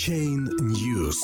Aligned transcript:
Chain 0.00 0.48
News. 0.60 1.18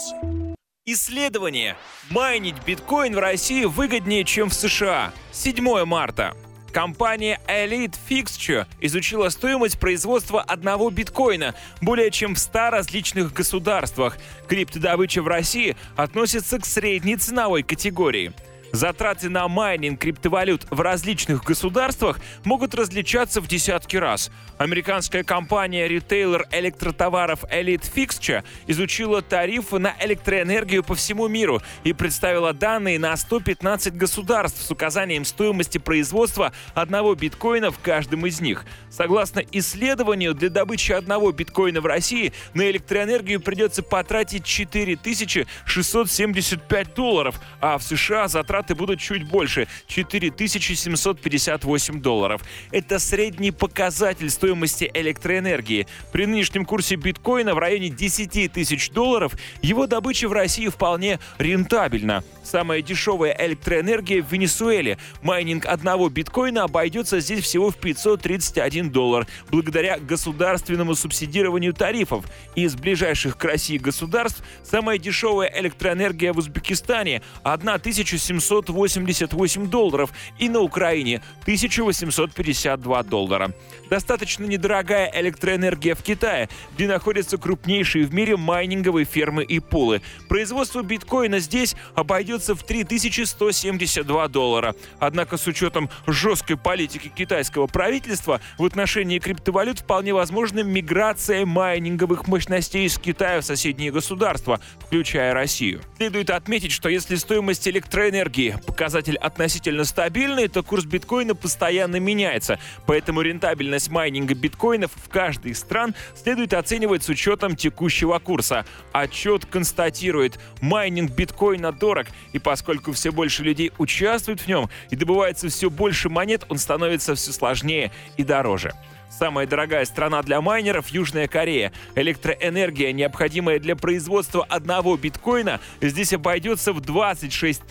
Исследование. 0.84 1.76
Майнить 2.10 2.62
биткоин 2.66 3.14
в 3.14 3.18
России 3.18 3.64
выгоднее, 3.64 4.22
чем 4.22 4.50
в 4.50 4.54
США. 4.54 5.14
7 5.32 5.86
марта. 5.86 6.36
Компания 6.72 7.40
Elite 7.48 7.94
Fixture 8.06 8.66
изучила 8.82 9.30
стоимость 9.30 9.80
производства 9.80 10.42
одного 10.42 10.90
биткоина 10.90 11.54
более 11.80 12.10
чем 12.10 12.34
в 12.34 12.38
100 12.38 12.68
различных 12.68 13.32
государствах. 13.32 14.18
Криптодобыча 14.46 15.22
в 15.22 15.28
России 15.28 15.74
относится 15.96 16.58
к 16.58 16.66
средней 16.66 17.16
ценовой 17.16 17.62
категории. 17.62 18.34
Затраты 18.72 19.30
на 19.30 19.46
майнинг 19.48 20.00
криптовалют 20.00 20.66
в 20.70 20.80
различных 20.80 21.44
государствах 21.44 22.18
могут 22.44 22.74
различаться 22.74 23.40
в 23.40 23.46
десятки 23.46 23.96
раз. 23.96 24.30
Американская 24.58 25.22
компания-ритейлер 25.22 26.46
электротоваров 26.50 27.44
Elite 27.44 27.88
Fixture 27.94 28.42
изучила 28.66 29.22
тарифы 29.22 29.78
на 29.78 29.94
электроэнергию 30.00 30.82
по 30.82 30.94
всему 30.94 31.28
миру 31.28 31.62
и 31.84 31.92
представила 31.92 32.52
данные 32.52 32.98
на 32.98 33.16
115 33.16 33.96
государств 33.96 34.60
с 34.62 34.70
указанием 34.70 35.24
стоимости 35.24 35.78
производства 35.78 36.52
одного 36.74 37.14
биткоина 37.14 37.70
в 37.70 37.78
каждом 37.78 38.26
из 38.26 38.40
них. 38.40 38.64
Согласно 38.90 39.42
исследованию, 39.52 40.34
для 40.34 40.50
добычи 40.50 40.92
одного 40.92 41.32
биткоина 41.32 41.80
в 41.80 41.86
России 41.86 42.32
на 42.54 42.70
электроэнергию 42.70 43.40
придется 43.40 43.82
потратить 43.82 44.44
4675 44.44 46.94
долларов, 46.94 47.40
а 47.60 47.78
в 47.78 47.82
США 47.82 48.28
затраты 48.28 48.55
затраты 48.56 48.74
будут 48.74 49.00
чуть 49.00 49.24
больше– 49.24 49.68
4758 49.88 52.00
долларов. 52.00 52.40
Это 52.70 52.98
средний 52.98 53.50
показатель 53.50 54.30
стоимости 54.30 54.90
электроэнергии. 54.94 55.86
При 56.12 56.24
нынешнем 56.26 56.64
курсе 56.64 56.94
биткоина 56.96 57.54
в 57.54 57.58
районе 57.58 57.90
10 57.90 58.52
тысяч 58.52 58.90
долларов 58.90 59.34
его 59.60 59.86
добыча 59.86 60.28
в 60.28 60.32
России 60.32 60.68
вполне 60.68 61.18
рентабельна. 61.38 62.24
Самая 62.46 62.80
дешевая 62.80 63.36
электроэнергия 63.38 64.22
в 64.22 64.30
Венесуэле. 64.30 64.98
Майнинг 65.22 65.66
одного 65.66 66.08
биткоина 66.08 66.62
обойдется 66.62 67.18
здесь 67.18 67.42
всего 67.42 67.70
в 67.70 67.76
531 67.76 68.90
доллар, 68.90 69.26
благодаря 69.50 69.98
государственному 69.98 70.94
субсидированию 70.94 71.74
тарифов. 71.74 72.24
Из 72.54 72.76
ближайших 72.76 73.36
к 73.36 73.44
России 73.44 73.78
государств 73.78 74.44
самая 74.62 74.98
дешевая 74.98 75.52
электроэнергия 75.56 76.32
в 76.32 76.38
Узбекистане– 76.38 77.20
1700 77.42 78.66
788 78.66 79.68
долларов 79.68 80.12
и 80.38 80.48
на 80.48 80.60
Украине 80.60 81.22
1852 81.42 83.02
доллара. 83.02 83.52
Достаточно 83.90 84.44
недорогая 84.44 85.10
электроэнергия 85.14 85.94
в 85.94 86.02
Китае, 86.02 86.48
где 86.74 86.86
находятся 86.86 87.38
крупнейшие 87.38 88.06
в 88.06 88.14
мире 88.14 88.36
майнинговые 88.36 89.04
фермы 89.04 89.42
и 89.42 89.58
пулы. 89.58 90.02
Производство 90.28 90.82
биткоина 90.82 91.40
здесь 91.40 91.74
обойдется 91.94 92.35
в 92.54 92.62
3172 92.62 94.28
доллара. 94.28 94.74
Однако 94.98 95.36
с 95.36 95.46
учетом 95.46 95.90
жесткой 96.06 96.56
политики 96.56 97.08
китайского 97.08 97.66
правительства 97.66 98.40
в 98.58 98.64
отношении 98.64 99.18
криптовалют 99.18 99.80
вполне 99.80 100.12
возможна 100.14 100.60
миграция 100.60 101.46
майнинговых 101.46 102.26
мощностей 102.28 102.86
из 102.86 102.98
Китая 102.98 103.40
в 103.40 103.44
соседние 103.44 103.90
государства, 103.90 104.60
включая 104.80 105.34
Россию. 105.34 105.80
Следует 105.96 106.30
отметить, 106.30 106.72
что 106.72 106.88
если 106.88 107.16
стоимость 107.16 107.66
электроэнергии 107.68 108.58
показатель 108.66 109.16
относительно 109.16 109.84
стабильный, 109.84 110.48
то 110.48 110.62
курс 110.62 110.84
биткоина 110.84 111.34
постоянно 111.34 111.96
меняется. 111.96 112.58
Поэтому 112.86 113.22
рентабельность 113.22 113.90
майнинга 113.90 114.34
биткоинов 114.34 114.90
в 114.94 115.08
каждой 115.08 115.52
из 115.52 115.60
стран 115.60 115.94
следует 116.14 116.54
оценивать 116.54 117.02
с 117.02 117.08
учетом 117.08 117.56
текущего 117.56 118.18
курса. 118.18 118.64
Отчет 118.92 119.46
констатирует, 119.46 120.38
майнинг 120.60 121.12
биткоина 121.12 121.72
дорог, 121.72 122.06
и 122.32 122.38
поскольку 122.38 122.92
все 122.92 123.12
больше 123.12 123.42
людей 123.42 123.72
участвуют 123.78 124.40
в 124.40 124.48
нем 124.48 124.68
и 124.90 124.96
добывается 124.96 125.48
все 125.48 125.70
больше 125.70 126.08
монет, 126.08 126.44
он 126.48 126.58
становится 126.58 127.14
все 127.14 127.32
сложнее 127.32 127.92
и 128.16 128.24
дороже. 128.24 128.72
Самая 129.08 129.46
дорогая 129.46 129.84
страна 129.84 130.22
для 130.22 130.40
майнеров– 130.40 130.88
Южная 130.90 131.28
Корея. 131.28 131.72
Электроэнергия, 131.94 132.92
необходимая 132.92 133.58
для 133.58 133.76
производства 133.76 134.44
одного 134.44 134.96
биткоина, 134.96 135.60
здесь 135.80 136.12
обойдется 136.12 136.72
в 136.72 136.80
26 136.80 137.62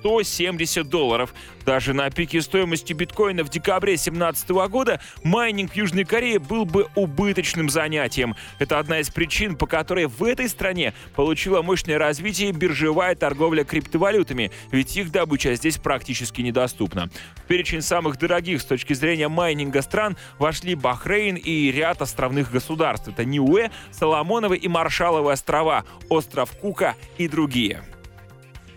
170 0.00 0.88
долларов. 0.88 1.34
Даже 1.66 1.92
на 1.92 2.08
пике 2.10 2.40
стоимости 2.40 2.92
биткоина 2.94 3.44
в 3.44 3.50
декабре 3.50 3.92
2017 3.92 4.50
года 4.70 5.00
майнинг 5.22 5.74
Южной 5.74 6.04
Корее 6.04 6.38
был 6.38 6.64
бы 6.64 6.86
убыточным 6.94 7.68
занятием. 7.68 8.36
Это 8.58 8.78
одна 8.78 9.00
из 9.00 9.10
причин, 9.10 9.56
по 9.56 9.66
которой 9.66 10.06
в 10.06 10.22
этой 10.22 10.48
стране 10.48 10.94
получила 11.14 11.60
мощное 11.60 11.98
развитие 11.98 12.52
биржевая 12.52 13.14
торговля 13.14 13.64
криптовалютами, 13.64 14.50
ведь 14.72 14.96
их 14.96 15.10
добыча 15.10 15.54
здесь 15.56 15.76
практически 15.76 16.40
недоступна. 16.40 17.10
В 17.36 17.42
перечень 17.42 17.82
самых 17.82 18.18
дорогих 18.18 18.62
с 18.62 18.64
точки 18.64 18.94
зрения 18.94 19.28
майнинга 19.28 19.82
стран 19.82 20.16
вошли 20.68 20.74
Бахрейн 20.74 21.36
и 21.36 21.70
ряд 21.70 22.02
островных 22.02 22.50
государств. 22.50 23.08
Это 23.08 23.24
Ниуэ, 23.24 23.70
Соломоновы 23.90 24.56
и 24.56 24.68
Маршаловы 24.68 25.32
острова, 25.32 25.84
остров 26.08 26.50
Кука 26.60 26.94
и 27.16 27.28
другие. 27.28 27.82